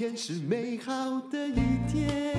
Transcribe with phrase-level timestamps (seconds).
[0.00, 2.34] 天是美好的一天，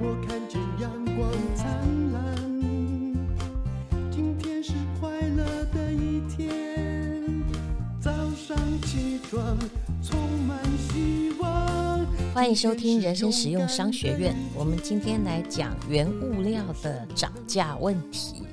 [0.00, 2.36] 我看见阳光灿烂。
[4.12, 7.42] 今天是快乐的一天，
[8.00, 9.58] 早上起床
[10.00, 10.16] 充
[10.46, 12.06] 满希望。
[12.32, 14.36] 欢迎收听人生实用商学院。
[14.54, 18.44] 我们今天来讲原物料的涨价问题。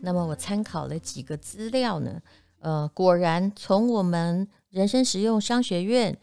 [0.00, 2.20] 那么我参考了几个资料呢，
[2.58, 6.18] 呃，果然从我们人生实用商学院。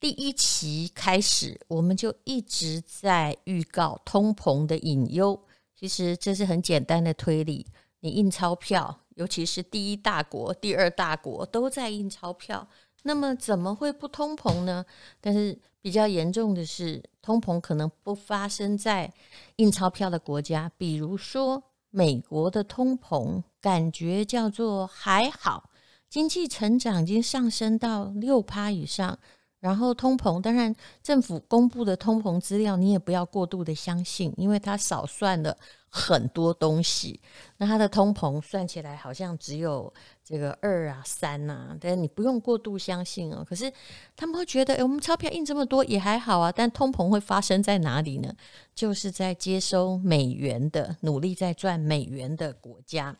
[0.00, 5.40] 第一期开始，我们就一直在预告通膨的隐忧。
[5.74, 7.66] 其实这是很简单的推理：
[8.00, 12.68] 你印钞票，尤其是第一大国、第二大国都在印钞票，
[13.02, 14.84] 那么怎么会不通膨呢？
[15.20, 19.12] 但是比较严重的是，通膨可能不发生在
[19.56, 21.60] 印钞票的国家，比如说
[21.90, 25.70] 美国的通膨，感觉叫做还好，
[26.08, 29.18] 经济成长已经上升到六趴以上。
[29.60, 35.56] 然后通膨，当然政府公布的通膨资料你也不要过度的相信，因为它少算了
[35.88, 37.20] 很多东西。
[37.56, 39.92] 那它的通膨算起来好像只有
[40.22, 43.44] 这个二啊三啊，但你不用过度相信哦。
[43.44, 43.72] 可是
[44.16, 46.52] 他们会觉得，诶，我们钞票印这么多也还好啊。
[46.52, 48.32] 但通膨会发生在哪里呢？
[48.76, 53.16] 就是在接收美元的，努力在赚美元的国家。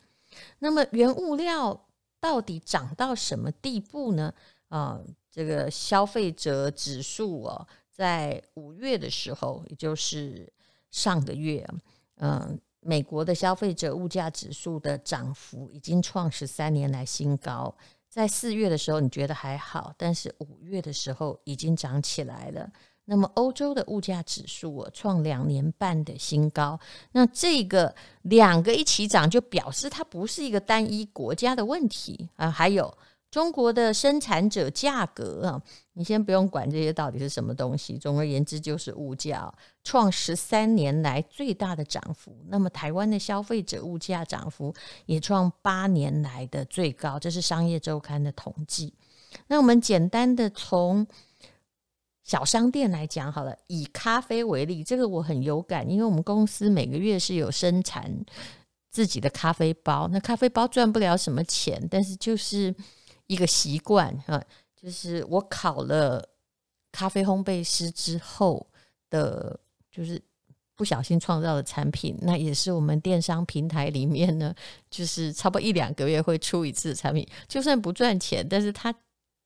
[0.61, 1.86] 那么原物料
[2.20, 4.33] 到底涨到什么地步呢？
[4.69, 10.50] 啊、这个消费者指数哦，在五月的时候，也就是
[10.90, 11.68] 上个月，
[12.16, 17.72] 嗯，美国的消费者物价指数的涨幅已经创十三年来新高。
[18.08, 22.68] 在四月的时候，你觉得还好，但是五月的时候已经涨起来了。
[23.04, 26.80] 那么欧洲的物价指数啊，创两年半的新高。
[27.12, 32.50] 那这个两个一起涨，就表示它不是一个单一国家的问题啊。
[32.50, 32.92] 还有。
[33.30, 35.62] 中国的生产者价格啊，
[35.92, 37.98] 你先不用管这些到底是什么东西。
[37.98, 39.53] 总而言之，就是物价
[39.84, 42.34] 创十三年来最大的涨幅。
[42.48, 47.19] 那么，台湾的消费者物价涨幅也创八年来的最高。
[47.19, 48.94] 这是商业周刊的统计。
[49.48, 51.06] 那我们简单的从
[52.24, 58.10] 小商店来讲好了，以咖啡为例，这个我很有感，因为我们公司每个月是有生产
[58.91, 60.08] 自己的咖啡包。
[60.08, 62.74] 那咖啡包赚不了什么钱，但是就是。
[63.28, 64.43] 一个习惯啊，
[64.75, 66.28] 就是我考了
[66.91, 68.66] 咖啡烘焙师之后
[69.09, 69.59] 的，
[69.91, 70.21] 就是
[70.75, 74.55] 不小心创造的产品，那也是我们电商平台里面呢，
[74.91, 78.93] 就是差不多一两个月会出一次产品，就算不赚钱，但是它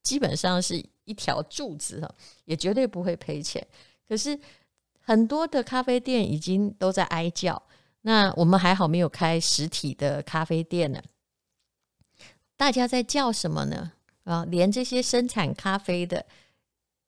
[0.03, 2.15] 基本上是一条柱子哈，
[2.45, 3.67] 也绝对不会赔钱。
[4.09, 4.39] 可是
[5.01, 7.61] 很多的咖啡店已经都在哀叫，
[8.03, 11.03] 那我们还好没有开实体的咖啡店呢。
[12.63, 13.91] 大家在叫什么呢？
[14.23, 16.25] 啊，连这些生产咖啡的，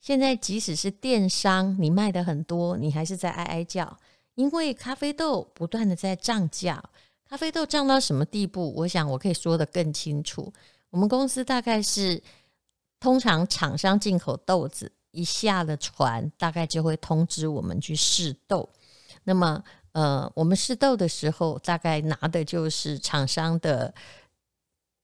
[0.01, 3.97] 现在即使是电商，你卖的很多，你还是在哀哀叫，
[4.35, 6.83] 因为咖啡豆不断的在涨价。
[7.29, 8.75] 咖啡豆涨到什么地步？
[8.75, 10.53] 我想我可以说得更清楚。
[10.91, 12.21] 我们公司大概是，
[12.99, 18.69] 通常厂商进口豆子一下了船，大概就会通知我们去试豆。
[19.23, 19.63] 那么，
[19.93, 23.95] 呃，我们试豆的时候，大概拿的就是厂商的。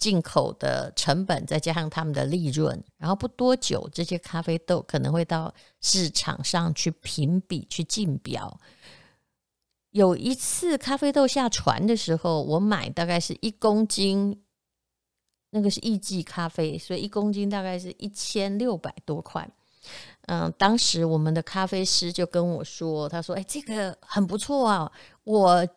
[0.00, 8.58] 进口的成本再加上他们的利润，然后不多久，这些咖啡豆可能会到市场上去评比、去竞标。
[9.90, 14.42] 有一次咖啡豆下船的时候，我买大概是一公斤，
[15.50, 19.48] 那个是艺伎咖啡，所以一公斤大概是一千六百多块。
[20.26, 24.90] 嗯，当时我们的咖啡师就跟我说：“他说，哎，这个很不错啊，
[25.24, 25.68] 我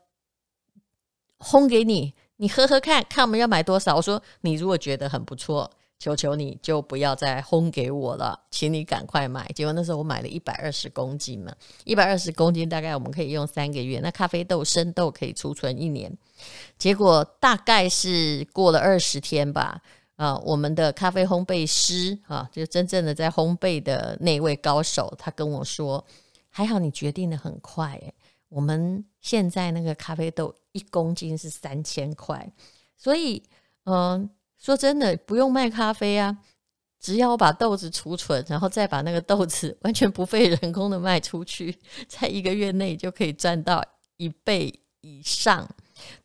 [1.39, 3.95] 烘给你。”你喝喝看看我们要买多少？
[3.95, 9.49] 我说你如果觉得很不错，求求你就不要再烘给我了，请你赶快买。
[9.55, 11.53] 结果那时候我买了一百二十公斤嘛，
[11.85, 13.99] 一百二十公斤大概我们可以用三个月。
[14.01, 16.11] 那咖啡豆生豆可以储存一年。
[16.77, 19.79] 结果大概是过了二十天吧，
[20.17, 26.03] 啊，我们的咖啡烘焙师啊，就真正的在烘焙的那位高手，他跟我说，
[26.49, 28.13] 还好你决定的很快，欸，
[28.53, 30.53] 我们现在那个咖啡豆。
[30.75, 32.51] 一公斤是三千块，
[32.97, 33.43] 所以，
[33.85, 34.27] 嗯、
[34.57, 36.35] 说真的，不用卖咖啡啊，
[36.99, 41.77] 只要我把豆子储存，然后再把那个豆子 完全不费人工的卖出去，
[42.09, 43.85] 在一个月内就可以赚到
[44.17, 45.69] 一倍以上。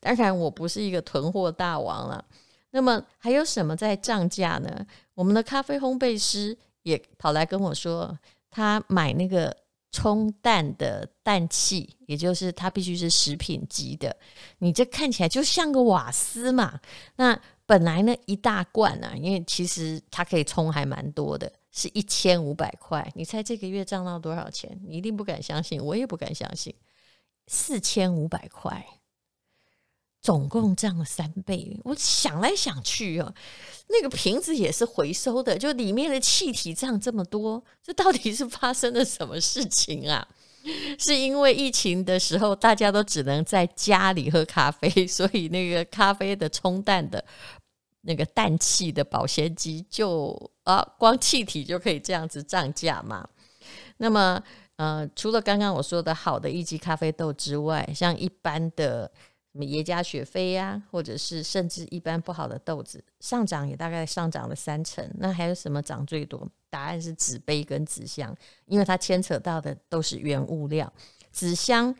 [0.00, 2.24] 当然，我不是一个囤货大王了。
[2.70, 4.86] 那么，还有什么在涨价呢？
[5.12, 8.18] 我们的咖啡烘焙师也跑来跟我说，
[8.50, 9.54] 他买那个。
[9.90, 14.14] 冲蛋的氮气，也就是它必须是食品级的。
[14.58, 16.80] 你这看起来就像个瓦斯嘛。
[17.16, 24.78] 那本来呢，一大罐啊，因为其实它可以冲还蛮多的，是一千五百块，你猜这个月涨到多少钱？
[24.86, 26.74] 你一定不敢相信，我也不敢相信，
[27.46, 28.86] 四千五百块，
[30.20, 31.78] 总共涨了三倍。
[31.84, 33.34] 我想来想去哦，
[33.88, 40.26] 那个瓶子也是回收的，就里面的气体涨这么多，这到底是发生了什么事情啊？
[40.98, 47.24] 是因为疫情的时候，大家都只能在家里喝咖啡，所以那个咖啡的冲淡的。
[48.02, 50.32] 那个氮气的保鲜机就
[50.62, 53.28] 啊，光气体就可以这样子涨价嘛。
[53.98, 54.40] 那么
[54.76, 59.10] 呃，除了刚刚我说的好的一级咖啡豆之外，像一般的
[59.58, 65.04] 什么耶加雪菲呀，或者是甚至一般不好的豆子，上涨也大概上涨了三成。
[65.18, 66.48] 那还有什么涨最多？
[66.70, 68.32] 答案是纸杯跟纸箱，
[68.66, 70.92] 因为它牵扯到的都是原物料。
[71.32, 71.92] 纸箱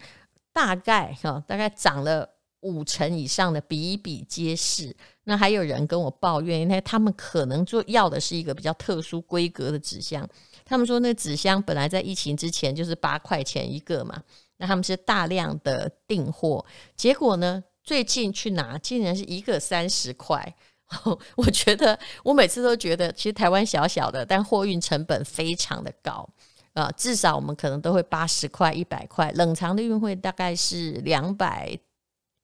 [0.52, 2.31] 大概哈、大概涨了。
[2.62, 4.94] 五成以上的比比皆是。
[5.22, 10.28] 那还有人跟我抱怨，因为他们可能做要的是一个比较特殊规格的纸箱。
[10.64, 14.20] 他们说，那纸箱本来在疫情之前就是八块钱一个嘛。
[14.58, 16.64] 那他们是大量的订货，
[16.94, 20.55] 结果呢，最近去拿竟然是一个三十块。
[21.37, 26.28] 我觉得我每次都觉得，其实台湾小小的，但货运成本非常的高
[26.75, 26.90] 啊。
[26.96, 31.78] 至少我们可能都会八十块、一百块，冷藏的运费大概是两百。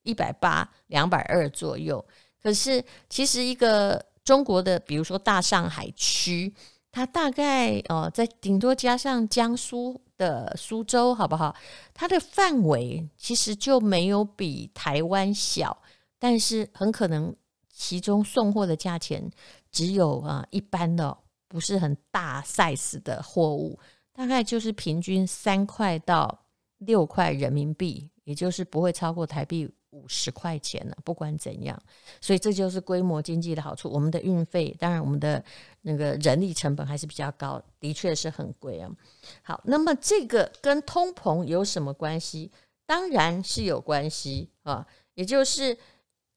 [0.06, 2.05] 一百八、两百二左右，
[2.43, 6.55] 可是其实一个中国的，比如说大上海区，
[6.93, 11.55] 它大概呃，在顶多加上江苏的苏州，好不好？
[11.93, 15.76] 它的范围其实就没有比台湾小，
[16.19, 17.34] 但是很可能
[17.69, 19.31] 其中送货的价钱
[19.70, 21.16] 只有啊一般的，
[21.49, 23.78] 不是很大 size 的货物，
[24.12, 26.46] 大概就是平均三块到
[26.78, 29.69] 六块人民币，也就是不会超过台币。
[29.94, 31.81] 五十块钱呢，不管怎样，
[32.20, 33.88] 所以这就是规模经济的好处。
[33.88, 35.43] 我们的运费，当然我们的
[35.82, 38.91] 那个人力成本还是比较高，的确是很贵啊。
[39.43, 42.50] 好，那么这个跟通膨有什么关系？
[42.85, 44.85] 当然是有关系啊。
[45.14, 45.79] 也就是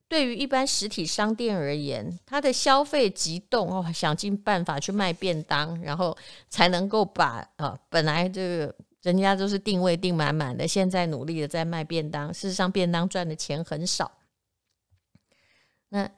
[0.07, 6.15] 对于一般实体商店而言，它的消费急动哦，想尽办法去卖便当，然后
[6.48, 8.75] 才能够把啊本来这个。
[9.03, 12.33] 人家都是定位定满满的，现在努力的在卖便当。
[12.33, 14.11] 事实上，便当赚的钱很少，
[15.89, 16.09] 那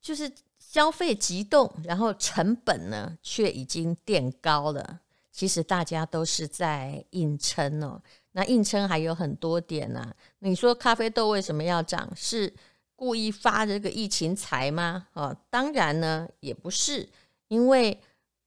[0.00, 5.00] 就是消费急动，然后成本呢却已经垫高了。
[5.30, 8.00] 其实大家都是在硬撑哦。
[8.32, 10.16] 那硬撑还有很多点呢、啊。
[10.38, 12.10] 你说咖啡豆为什么要涨？
[12.16, 12.52] 是
[12.96, 15.06] 故意发这个疫情财吗？
[15.12, 17.08] 哦，当然呢也不是，
[17.48, 18.00] 因为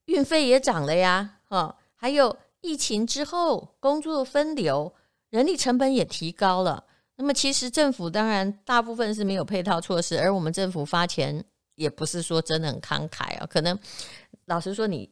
[0.05, 1.38] 运费也涨了呀。
[1.50, 2.35] 哦，还有。
[2.63, 4.92] 疫情之后，工作分流，
[5.30, 6.86] 人力成本也提高了。
[7.18, 11.44] 那么，其实政府当然大部分是没有配套措施，而我们政府发钱
[11.75, 13.45] 也不是说真的很慷慨啊。
[13.45, 13.77] 可能
[14.45, 15.12] 老实说你，你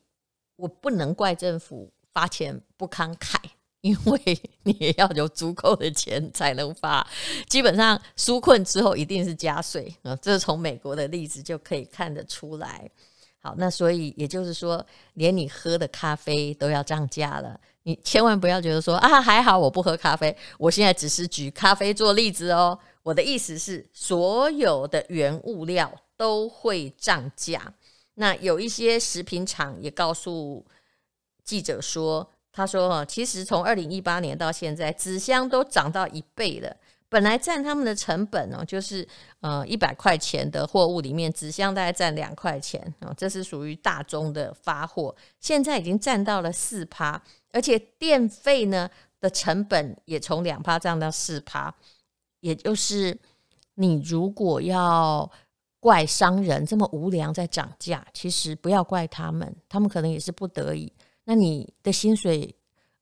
[0.55, 3.35] 我不能怪政府发钱不慷慨，
[3.81, 7.05] 因为你也要有足够的钱才能发。
[7.49, 12.89] 基本上纾困之后一定是加税啊，这从美国的例子就可以看得出来。
[13.43, 14.85] 好，那所以也就是说，
[15.15, 17.59] 连你喝的咖啡都要涨价了。
[17.83, 20.35] 你千万不要觉得说啊，还好我不喝咖啡。
[20.59, 22.77] 我现在只是举咖啡做例子哦。
[23.01, 27.73] 我的意思是，所有的原物料都会涨价。
[28.13, 30.63] 那有一些食品厂也告诉
[31.43, 36.77] 记者说，他说，其实从二零一八年到现在，纸箱都涨到一倍了。
[37.11, 39.05] 本来占他们的成本哦，就是
[39.41, 48.89] 呃一百块钱的货物里面，纸箱大概占两块钱啊，这是属于大宗的发货，现在已经占到了四趴，而且电费呢
[49.19, 51.75] 的成本也从两趴涨到四趴，
[52.39, 53.19] 也就是
[53.75, 55.29] 你如果要
[55.81, 60.93] 怪商人这么无良在涨价，其实不要怪他们，他们可能也是不得已。
[61.25, 62.55] 那你的薪水？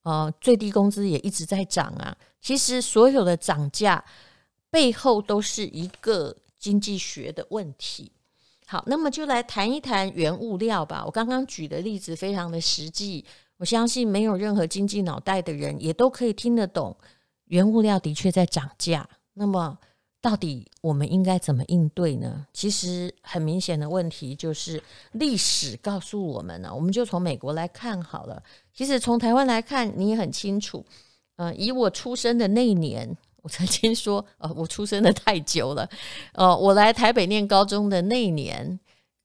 [0.09, 2.17] 呃，最低工资也一直在涨啊。
[2.41, 4.03] 其实所有的涨价
[4.71, 8.11] 背后都是一个经济学的问题。
[8.65, 11.03] 好，那么就来谈一谈原物料吧。
[11.05, 13.23] 我刚刚举的例子非常的实际，
[13.57, 16.97] 我相信没有任何经济脑袋的人也都可以听得懂。
[17.45, 19.77] 原物料的确在涨价，那么
[20.21, 22.45] 到底我们应该怎么应对呢？
[22.51, 24.81] 其实很明显的问题就是
[25.13, 28.43] 历史告诉我们呢，我们就从美国来看好了。
[28.73, 30.85] 其实从台湾来看，你也很清楚。
[31.37, 35.89] 呃，以我出生的那一年，我曾经说，呃，我出生的太久了。
[36.33, 38.77] 呃，我来台北念高中的那一年，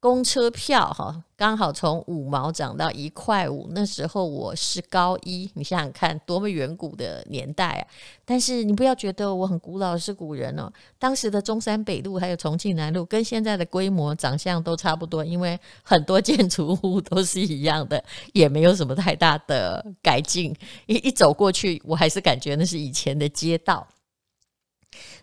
[0.05, 3.69] 公车票哈，刚好从五毛涨到一块五。
[3.71, 7.89] 那时候我是高一，你想想看，多么远古的年代啊！
[8.23, 10.71] 但是你不要觉得我很古老是古人哦。
[10.99, 20.55] 当时的中山北路还有重庆南路，跟现在的规模、长相都差不多，因为很多建筑物都是一样的，也没有什么太大的改进。
[20.85, 23.87] 一一走过去，我还是感觉那是以前的街道。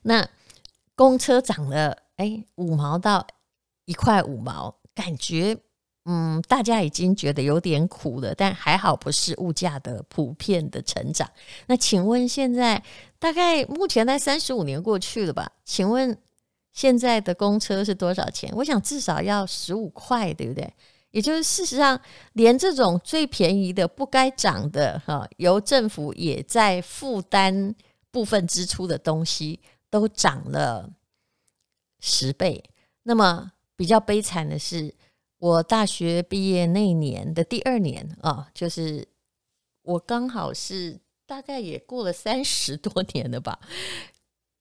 [0.02, 0.28] 那
[0.96, 3.28] 公车涨了，哎，五毛到。
[3.86, 5.58] 一块五毛，感觉
[6.06, 11.30] 嗯，大家已经觉得有点苦了，但还好不是物价的普遍的成长。
[11.68, 12.84] 那请问现在
[13.20, 15.52] 大概目前在三十五年过去了吧？
[15.64, 16.18] 请问
[16.74, 18.52] 现在的公车是多少钱？
[18.56, 20.74] 我想至少要十五块，对不对？
[21.12, 22.00] 也就是事实上，
[22.34, 27.76] 连这种最便宜的不该涨的哈，由政府也在负担
[28.10, 29.60] 部分支出的东西，
[29.90, 30.90] 都涨了
[32.00, 32.64] 十倍。
[33.04, 34.94] 那么比较悲惨的是，
[35.40, 39.08] 我大学毕业那年的第二年啊，就是
[39.82, 43.60] 我刚好是大概也过了三十多年了吧。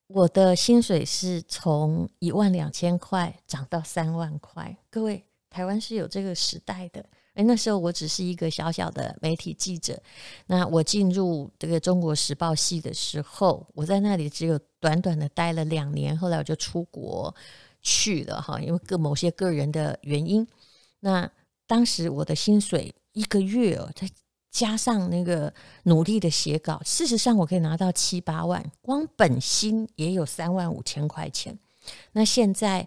[0.06, 4.74] 我的薪水是从一万两千块涨到三万块。
[4.88, 7.04] 各位，台湾是有这个时代的。
[7.34, 10.00] 哎，那时候我只是一个小小的媒体记者。
[10.46, 17.34] 那我进入这个《中国时报》系的时候，我在那里只有短短的待了两年，后来我就出国。
[17.82, 20.46] 去了哈，因为个某些个人的原因，
[21.00, 21.30] 那
[21.66, 24.08] 当时我的薪水一个月哦，再
[24.50, 25.52] 加上那个
[25.84, 31.58] 努力的写稿，事实上我可以拿到七八万，光本薪也有三万五千块钱。
[32.12, 32.86] 那现在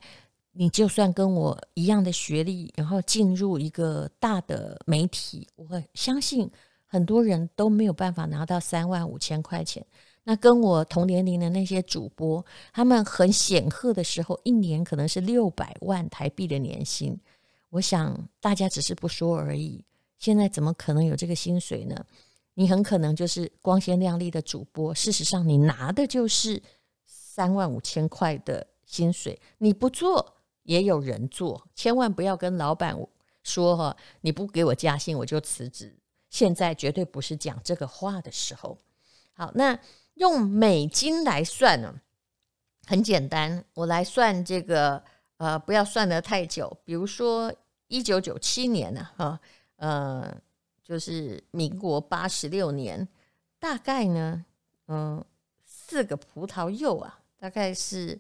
[0.52, 6.50] 你就算跟我一样的学历，然后进入一个大的媒体，我相信
[6.86, 9.84] 很多人都没有办法拿到三万五千块钱。
[10.26, 17.20] 那跟我同年龄的那些主播，他们很显赫的时候，一年可能是六百万台币的年薪。
[17.70, 19.84] 我想大家只是不说而已。
[20.18, 22.06] 现在怎么可能有这个薪水呢？
[22.54, 26.62] 你很可能就是光鲜亮丽的主播，事实上你拿的就是
[27.06, 29.38] 三万五千块的薪水。
[29.58, 32.98] 你不做也有人做，千万不要跟老板
[33.44, 35.94] 说哈，你不给我加薪我就辞职。
[36.30, 38.78] 现在绝对不是讲这个话的时候。
[39.34, 39.78] 好，那。
[40.16, 42.00] 用美金来算呢，
[42.86, 43.66] 很简单。
[43.74, 45.04] 我来算这个，
[45.38, 46.78] 呃，不要算得太久。
[46.86, 47.52] 比如说
[47.88, 49.40] 一九九七年呢，啊，
[49.78, 50.42] 呃，
[50.84, 53.08] 就是民国八十六年，
[53.58, 54.46] 大概呢，
[54.88, 55.24] 嗯、
[55.66, 58.20] 四个葡萄柚啊，大概是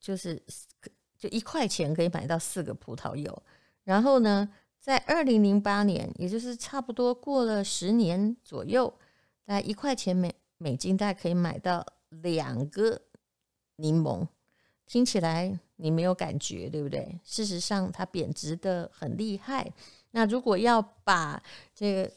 [0.00, 0.42] 就是
[1.16, 3.42] 就一块钱可以买到四个葡萄柚。
[3.84, 4.48] 然后呢，
[4.80, 8.92] 在二零零八年，也就是差不多过了十年左右，
[9.44, 10.34] 大概一块钱每。
[10.58, 13.00] 美金大概可以买到两个
[13.76, 14.26] 柠檬，
[14.86, 17.18] 听起来你没有感觉，对不对？
[17.24, 19.72] 事实上，它贬值得很厉害。
[20.10, 21.42] 那如果要把
[21.74, 22.12] 这个，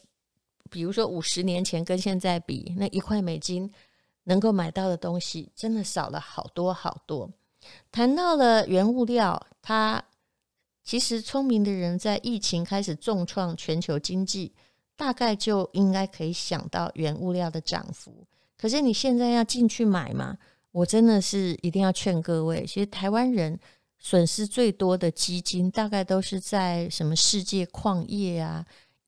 [0.70, 3.70] 比如说五十年前跟现在比，那一块美金
[4.24, 7.30] 能够买到的东西，真的少了好多好多。
[7.92, 10.02] 谈到了原物料，它
[10.82, 14.52] 其实聪明的人在疫情开始重创全球经济，
[14.96, 18.26] 大概就应该可以想到原物料的涨幅。
[18.56, 20.38] 可是你现在要进去买嘛？
[20.70, 23.58] 我真的是一定要劝各位，其实台湾人
[23.98, 28.64] 损失最多的基金，大概都是在什么世界矿业啊、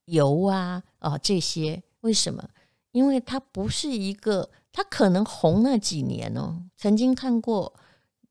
[0.06, 1.82] 油啊啊这些。
[2.00, 2.46] 为什么？
[2.92, 7.72] 因为它不是一个，它可能红那几年哦，曾经看过，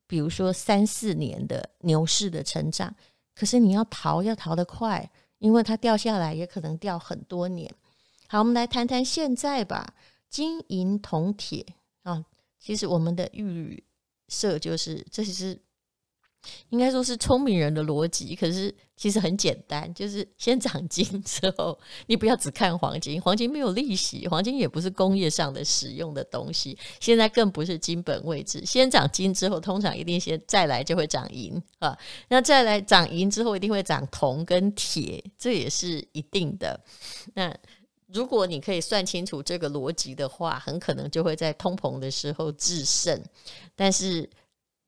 [0.06, 2.94] 比如说三四年的牛市的成长。
[3.34, 5.10] 可是你要逃，要逃得快，
[5.44, 7.70] 因为它掉下来也可能掉很多年。
[8.28, 9.94] 好，我们来谈谈现在吧。
[10.30, 11.66] 金银铜铁
[12.02, 12.24] 啊，
[12.58, 13.84] 其实我们的预
[14.28, 15.60] 设就是，这是
[16.70, 18.34] 应该说是聪明人的逻辑。
[18.34, 28.64] 可是其实很简单，就是先涨金 之后，你不要只看黄金，黄金没有利息，黄金也不是工业上的使用的东西，现在更不是金本位制。
[28.64, 31.98] 先涨金之后，通常一定先再来就会涨银啊，
[32.28, 36.78] 那再来涨银之后，一定会涨铜跟铁，这也是一定的。
[37.34, 37.54] 那
[38.12, 43.20] 如果你可以算清楚这个逻辑的话，很可能就会在通膨的时候制胜。
[43.74, 44.28] 但是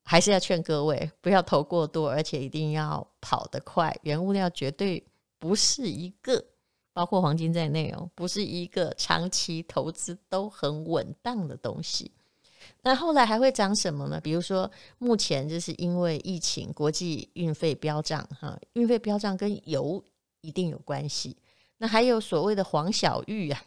[0.09, 3.93] 还是要劝各位不要投过多，而且一定要跑得快。
[4.03, 5.05] 原物料绝对
[5.37, 6.41] 不是一个，
[6.93, 12.09] 包括黄金在内哦，不是一个长期投资都很稳当的东西。
[12.81, 14.17] 那后来还会涨什么呢？
[14.21, 20.01] 比如说，目前就是因为疫情，国际运费飙涨，哈，运费飙涨跟油
[20.39, 21.35] 一定有关系。
[21.79, 23.61] 那还有所谓的黄小玉啊，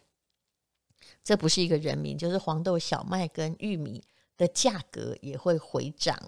[1.23, 4.03] 这不是一个人名，就是黄豆、小麦跟玉米
[4.41, 6.19] 的价格也会回涨。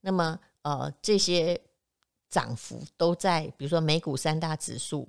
[0.00, 1.60] 那么，呃，这些
[2.28, 5.08] 涨幅都在，比如说美股三大指数，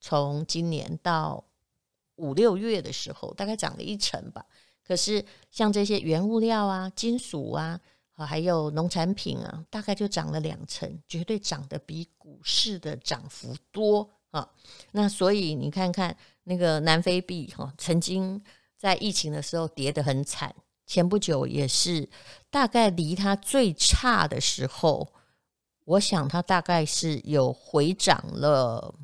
[0.00, 1.44] 从今年到
[2.16, 4.44] 五六月的时候，大概涨了一成吧。
[4.84, 7.80] 可是像这些原物料啊、金属啊，
[8.16, 14.50] 还有农产品啊，大概就涨了两成，绝对涨得比股市的涨幅多啊。
[14.90, 18.42] 那所以你看看那个南非币哈，曾经
[18.76, 20.54] 在疫情的时候跌得很惨，
[20.86, 22.08] 前不久也是
[22.50, 25.08] 大概离它最差的时候。
[25.86, 28.94] 我想它大概是有回涨了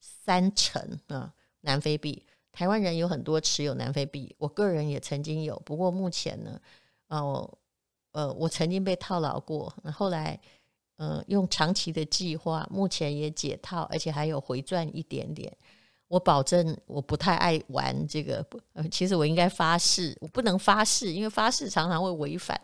[0.00, 2.26] 三成啊，南非币。
[2.50, 6.60] 台湾人有很多持有南非币，我个人也曾经有，不过目前呢，
[7.06, 7.48] 哦，
[8.10, 10.40] 呃，我曾经被套牢过，后来，
[10.96, 15.56] 嗯、用长期的计划，目前也解套，而且还有回赚一点点。
[16.08, 22.60] 我保证，我不太爱玩这个，呃，其实我应该发誓，我不能发誓，因为发誓常常会违反。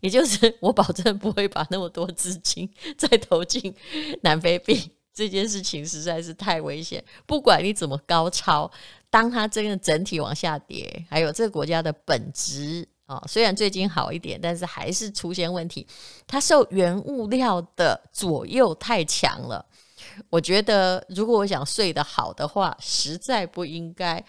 [0.00, 3.74] 也就是 我保证不会把那么多资金再投进
[4.22, 7.04] 南非币，这件事情实在是太危险。
[7.26, 8.70] 不管你怎么高超，
[9.10, 15.86] 当它真的整体往下跌，还有这个国家的本质啊，虽然最近好一点，但是还是出现问题。
[16.26, 19.62] 它受原物料的左右太强了。
[20.30, 24.24] 我觉得如果我想睡得好的话，实在不应该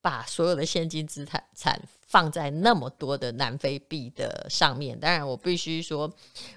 [0.00, 1.42] 把所有的现金资产。
[2.08, 6.10] 放在那么多的南非币的上面，当然我必须说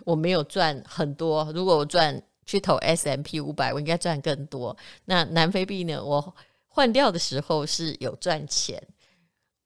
[0.05, 1.51] 我没有赚很多。
[1.53, 4.77] 如果我赚去投 S M P 五百，我应该赚更多。
[5.05, 6.01] 那南非币呢？
[6.01, 6.35] 我
[6.67, 8.81] 换掉的时候是有赚钱。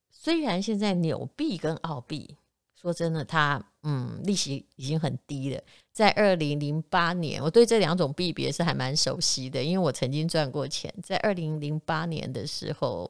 [0.10, 2.38] 虽然现在纽币跟澳币，
[2.82, 5.62] 说真的，它嗯利息已经很低了。
[5.94, 10.94] 在二零零八年，我对这两种币别是还蛮熟悉的，因为我曾经赚过钱。
[11.02, 13.10] 在二零零八年的时候，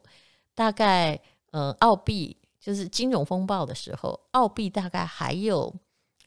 [0.54, 2.36] 大概呃澳币。
[2.60, 5.70] 就是金融风暴的时候，澳币大概还有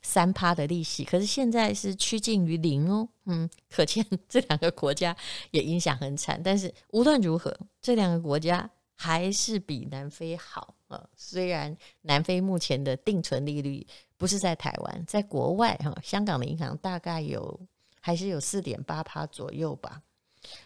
[0.03, 3.09] 三趴的利息，可是现在是趋近于零哦。
[3.25, 5.17] 嗯，可见 这两个国家
[5.49, 6.39] 也影响很惨。
[6.43, 11.08] 但是无论如何，这两个国家还是比南非好啊。
[11.15, 13.86] 虽然南非目前的定存利率
[14.17, 17.60] 不是在台湾，在国外哈，香港的银行大概有
[18.00, 20.01] 还是有四点八趴左右吧。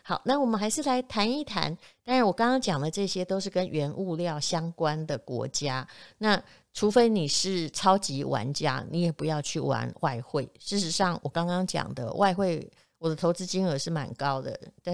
[0.04, 1.76] 好，那我们还是来谈一谈。
[2.04, 5.88] 当然，我刚刚讲的这些都是跟原物料相关的国家。
[6.20, 6.40] 那
[6.72, 10.48] 除非你是超级玩家，你也不要去玩外汇。
[10.60, 12.70] 事实上，我刚刚讲的外汇，
[13.00, 14.94] 我的投资金额是蛮高的，但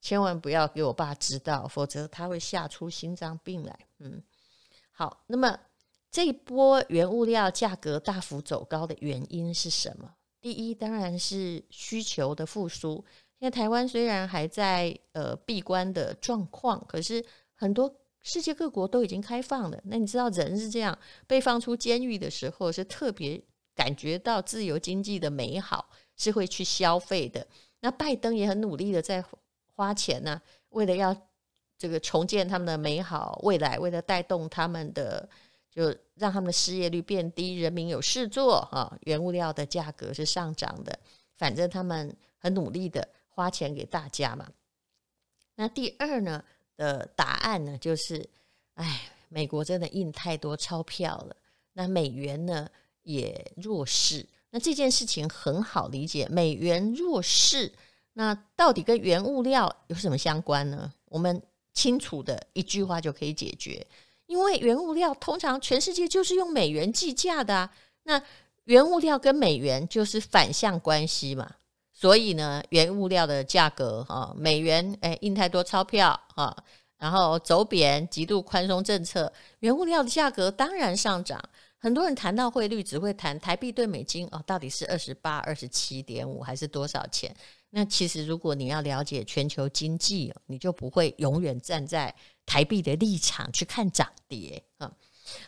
[0.00, 3.76] 千万不要给我爸知道，否则他会吓出心脏病来。
[3.98, 4.22] 嗯，
[5.00, 5.58] 好，那么
[6.10, 10.12] 这一波原物料价格大幅走高的原因是什么？
[10.42, 13.02] 第一，当然是需求的复苏。
[13.38, 19.80] 因为台湾虽然还在呃闭关的状况，可是很多世界各国都已经开放了。
[19.84, 23.42] 那你知道人是这样，被放出监狱的时候是特别
[23.74, 27.46] 感觉到自由经济的美好，是会去消费的。
[27.80, 29.24] 那拜登也很努力的在
[29.74, 31.16] 花钱呢、为了要
[31.80, 35.28] 这个重建他们的美好未来，为了带动他们的，
[35.68, 38.96] 就让他们的失业率变低，人民有事做啊。
[39.00, 40.96] 原物料的价格是上涨的，
[41.36, 43.08] 反正他们很努力的。
[43.32, 44.46] 花钱给大家嘛？
[45.54, 46.44] 那第二呢
[46.76, 48.28] 的答案呢，就是，
[48.74, 51.34] 哎，美国真的印太多钞票了，
[51.72, 52.68] 那美元呢
[53.02, 54.26] 也弱势。
[54.50, 57.72] 那这件事情很好理解，美元弱势，
[58.12, 60.92] 那到底跟原物料有什么相关呢？
[61.06, 61.40] 我们
[61.72, 63.86] 清楚的一句话就可以解决，
[64.26, 67.70] 因为原物料通常全世界就是用美元计价的啊，
[68.04, 68.22] 那
[68.64, 71.50] 原物料跟美元就是反向关系嘛。
[71.92, 76.56] 所以呢，原物料的价格哈，美元诶印太多钞票啊，
[76.96, 81.38] 然后走贬，极度宽松政策，原物料的价格当然上涨。
[81.80, 87.34] 很多人谈到汇率，只会谈台币兑美金哦，到底是二十八、二十七点五还是多少钱？
[87.70, 92.14] 那其实如果你要了解全球经济，你就不会永远站在
[92.46, 94.92] 台币的立场去看涨跌啊。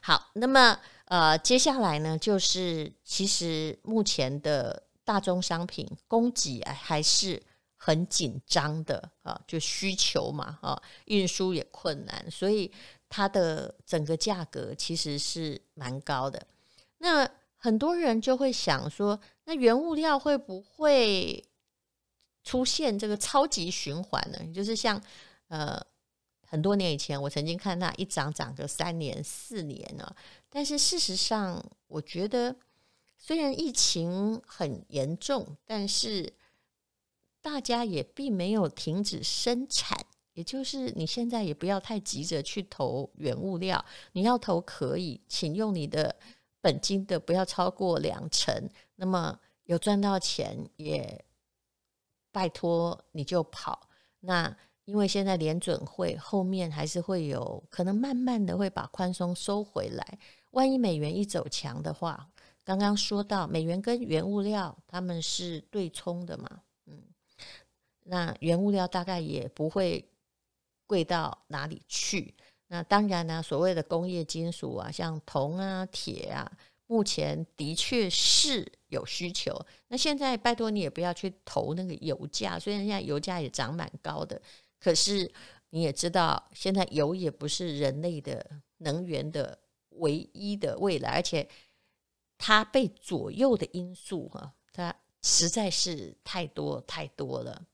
[0.00, 4.82] 好，那么呃，接下来呢，就是其实目前的。
[5.04, 7.42] 大宗商品供给还是
[7.76, 12.70] 很紧张的啊，就需求嘛啊，运输也困难，所以
[13.12, 16.46] 它的整个价格其实是蛮高的。
[16.96, 21.44] 那很多人就会想说，那原物料会不会
[22.42, 24.38] 出现这个超级循环呢？
[24.54, 24.98] 就是像
[25.48, 25.78] 呃
[26.46, 30.16] 很多年以前，我曾经看它一涨涨个三年四年呢，
[30.48, 32.56] 但是事实上，我觉得。
[33.24, 36.32] 虽然疫情很严重，但是
[37.40, 39.96] 大家也并没有停止生产。
[40.34, 46.14] 也就是你现在也不要太急着去投原物料，你要投可以，请用你的
[46.60, 48.68] 本金的不要超过两成。
[48.96, 51.24] 那么有赚到钱，也
[52.30, 53.88] 拜托你就跑。
[54.20, 60.18] 那因为现在联准会后面还是会有可能慢慢的会把宽松收回来。
[60.50, 62.28] 万一美元一走强的话，
[62.64, 67.02] 刚刚说到美元跟原物料他们是对冲的嘛，嗯，
[68.02, 70.04] 那原物料大概也不会
[70.86, 72.34] 贵到哪里去。
[72.68, 76.50] 那当然呢，所谓的工业金属啊，像铜啊、铁啊，
[76.86, 79.54] 目前的确是有需求。
[79.88, 84.40] 那现在拜托你也不要去投那个油价，虽然现在油价也涨蛮高的，
[84.80, 85.30] 可是
[85.70, 89.58] 你也知道，现在油也不是人类的能源的
[89.90, 91.46] 唯一的未来，而且
[92.38, 97.66] 它被左右的因素哈，它实在是太多太多了。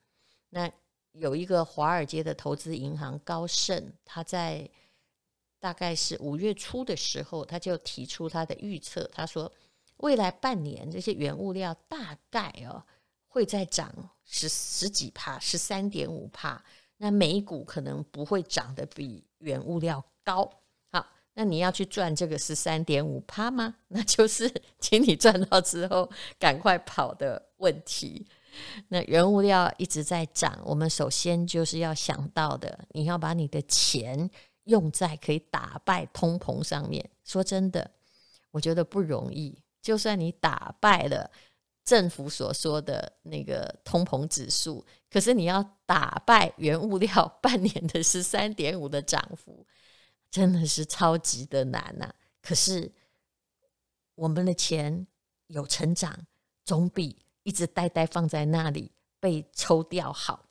[0.51, 0.69] 那
[1.13, 4.71] 有一个华尔街的投资银行高盛，他在。
[5.61, 9.03] 大概是五月初的时候，他就提出他的预测。
[9.13, 9.53] 他说，
[9.97, 12.81] 未来半年这些原物料大概哦
[13.27, 13.93] 会再涨
[14.25, 16.65] 十十几趴，十三点五趴。
[16.99, 20.49] 那美股可能不会涨得比原物料高。
[20.93, 23.75] 好，那你要去赚这个十三点五趴吗？
[23.89, 28.25] 那就是请你赚到之后赶快跑的问题。
[28.89, 34.31] 那原物料一直在涨，我们首先就是要想到的，你要把你的钱。
[34.69, 37.91] 用在可以打败通膨上面，说真的，
[38.51, 39.59] 我觉得不容易。
[39.81, 41.31] 就算你打败了
[41.83, 49.67] 政府所说的那个通膨指数，可是你要打败原物料半年的十三点五的涨幅，
[50.31, 52.15] 真的是超级的难呐、啊。
[52.43, 52.93] 可是
[54.17, 55.07] 我们的钱
[55.47, 56.15] 有成长，
[56.63, 57.17] 总比
[57.49, 60.45] 一直呆呆放在那里被抽掉好。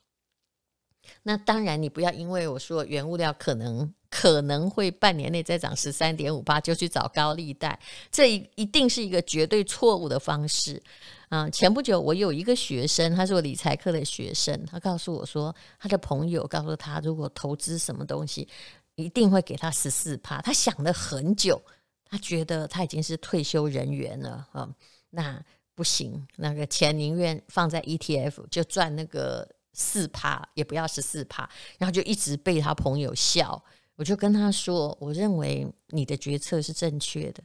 [1.24, 3.94] 那当然，你不要因为我说原物料可能。
[4.10, 7.78] 可能会半年内再涨十三点五八，就去找高利贷，
[8.10, 10.82] 这一一定是一个绝对错误的方式
[11.28, 11.48] 啊！
[11.50, 18.48] 前不久我有一个学生，他是我理财课的学生，他告诉我说，他的朋友告诉他，如果投资什么东西，
[18.96, 20.42] 一定会给他十四趴。
[20.42, 21.62] 他想了很久，
[22.06, 24.70] 他觉得他已经是退休人员了啊，
[25.10, 25.44] 那
[25.78, 33.64] 不行，那个钱宁愿放在 ETF，就赚那个四趴，也不要十四趴，然后就一直被他朋友笑。
[33.96, 37.44] 我就跟他说：“我认为你的决策是正确的。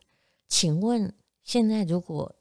[0.49, 1.12] 请问，
[1.45, 2.35] 现在如果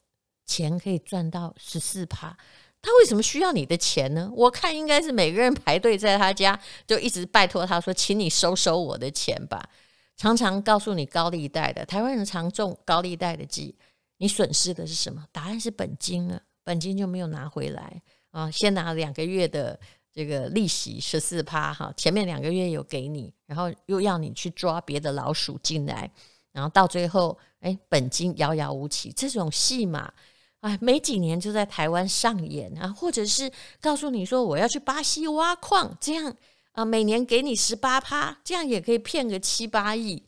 [0.45, 2.37] 钱可以赚到十四趴，
[2.81, 4.31] 他为什么需要你的钱呢？
[4.33, 9.69] 我看应该是每个人排队在他家，就一直拜托他说：‘请你收收我的钱吧。’
[10.15, 13.75] 常常告诉你高利贷的台湾人常中高利贷的计，
[14.21, 15.25] 你损失的是什么？
[15.31, 18.49] 答案是本金啊，本金就没有拿回来啊！
[18.51, 19.77] 先拿两个月的。”
[20.13, 26.11] 这个利息十四趴哈，前面两个月有给你，然后又要你去抓别的老鼠进来，
[26.51, 30.13] 然后到最后，哎，本金遥遥无期，这种戏码，
[30.59, 36.35] 哎，没几年就在台湾上演啊，或者是告诉你说我要去巴西挖矿，这样
[36.73, 40.21] 啊，每年给你十八趴，这样也可以骗个七八亿，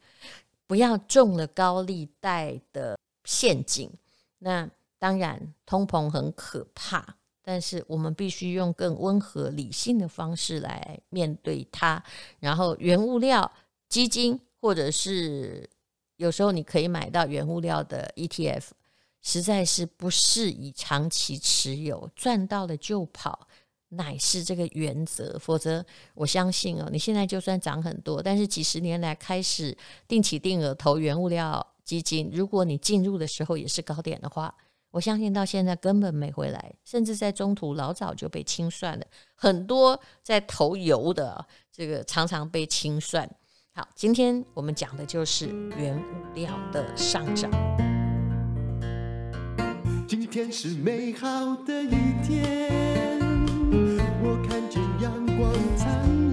[0.66, 3.90] 不要中了高利贷的陷阱。
[4.40, 7.16] 那当然，通膨很可怕。
[7.46, 12.02] 但是我们必须用更温和、理性的方式来面对它。
[12.40, 13.52] 然后，原物料
[13.90, 15.70] 基金或者是
[16.16, 18.64] 有时候你可以买到原物料的 ETF，
[19.22, 22.10] 实在是不适宜长期持有。
[22.16, 23.46] 赚到了就跑，
[23.90, 25.38] 乃是这个原则。
[25.38, 34.56] 否则，我相信哦，你现在就算涨很多，但是几十年来开始定期定额投原物料基金，如果你进入的时候也是高点的话。
[34.92, 39.04] 我相信到现在根本没回来，甚至在中途老早就被清算了。
[39.34, 43.28] 很多在投油的这个常常被清算。
[43.72, 47.50] 好，今天我们讲的就是原物料的上涨。
[50.08, 51.28] 今天是美好
[51.66, 53.20] 的一天，
[54.22, 56.33] 我看见阳光灿